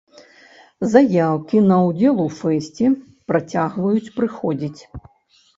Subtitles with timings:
[0.93, 2.85] Заяўкі на ўдзел у фэсце
[3.33, 4.81] працягваюць прыходзіць.